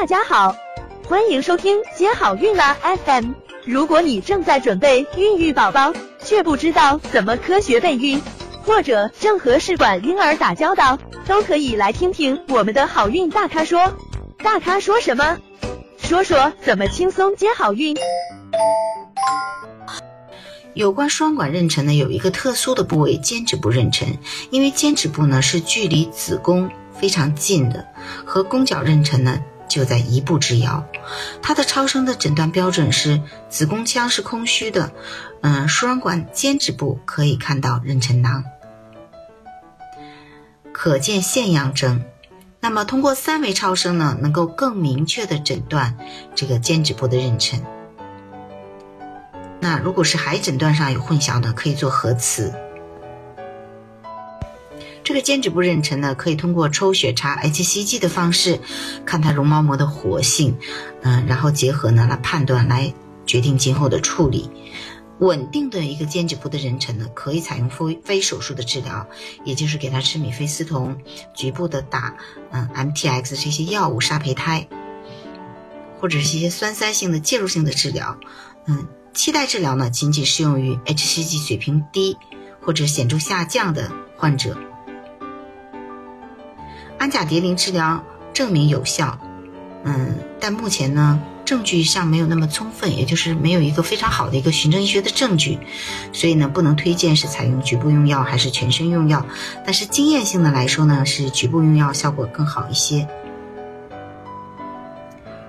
[0.00, 0.54] 大家好，
[1.08, 3.32] 欢迎收听接好运啦 FM。
[3.64, 8.22] 如果你正在准备孕育宝宝，却不知道怎么科学备孕，
[8.62, 13.92] 或者正和试管婴儿打交道，都可以来听听我们的好运大咖说。
[14.36, 15.36] 大咖说什么？
[15.98, 17.96] 说说怎么轻松接好运。
[20.74, 24.16] 有关双管妊娠呢，有一个特殊的部位——尖指部妊娠。
[24.50, 27.84] 因为尖指部呢是距离子宫非常近的，
[28.24, 30.86] 和宫角妊娠呢就在一步之遥。
[31.42, 34.92] 它的超声的诊断标准是子宫腔是空虚的，
[35.42, 38.44] 嗯，输卵管尖指部可以看到妊娠囊，
[40.72, 42.04] 可见腺样征。
[42.60, 45.96] 那么通过三维超声呢，能够更明确的诊断
[46.34, 47.60] 这个尖指部的妊娠。
[49.60, 52.52] 那如果是还诊断上有混淆呢，可以做核磁。
[55.08, 58.60] 这个尖指部妊娠呢，可以通过抽血查 hCG 的方式，
[59.06, 60.54] 看它绒毛膜的活性，
[61.00, 62.92] 嗯，然后结合呢来判断，来
[63.24, 64.50] 决定今后的处理。
[65.20, 69.08] 稳定的一个尖指部的妊娠呢，可以采用非非手术的治疗，
[69.46, 70.94] 也就是给他吃米非司酮，
[71.34, 72.14] 局部的打
[72.50, 74.68] 嗯 MTX 这些药物杀胚胎，
[75.98, 78.14] 或者是一些栓塞性的介入性的治疗，
[78.66, 78.86] 嗯。
[79.14, 82.14] 期待治疗呢，仅仅适用于 hCG 水平低
[82.60, 84.54] 或者显著下降的患者。
[86.98, 89.18] 氨甲蝶呤治疗证明有效，
[89.84, 95.58] 嗯，但目前呢，证据上没有那么充分，也就是没有一个非常好的一个循证医学的证据，
[96.12, 99.24] 所以呢，不能推荐是采用局部用药还是全身用药。
[99.64, 103.08] 但是经验性的来说呢，是局部用药效果更好一些。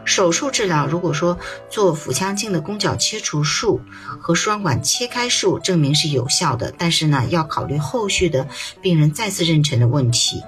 [0.05, 1.37] 手术治疗，如果说
[1.69, 3.81] 做腹腔镜的宫角切除术
[4.19, 8.47] 和输卵管切开术证明是有效的，但是呢，要考虑后续的
[8.81, 10.41] 病人再次妊娠的问题。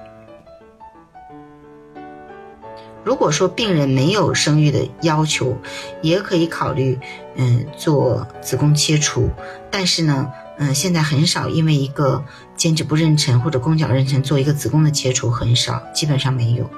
[3.04, 5.58] 如果说病人没有生育的要求，
[6.02, 7.00] 也可以考虑
[7.36, 9.30] 嗯做子宫切除，
[9.72, 12.24] 但是呢，嗯现在很少因为一个
[12.56, 16.70] 尖指部妊娠或者宫角妊娠做一个子宫的切除，很少，基本上没有。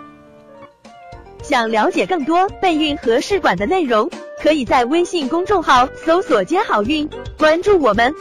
[1.41, 4.09] 想了解更多备孕和试管的内容，
[4.41, 8.13] 可以在微信公众号搜索“接好运”，关注我们，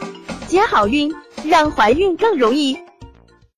[0.45, 1.09] 接好运，
[1.45, 2.77] 让怀孕更容易。